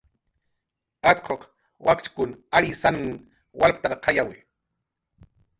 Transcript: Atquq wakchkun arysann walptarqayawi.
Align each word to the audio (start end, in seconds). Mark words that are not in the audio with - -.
Atquq 1.11 1.41
wakchkun 1.85 2.31
arysann 2.57 2.99
walptarqayawi. 3.59 4.37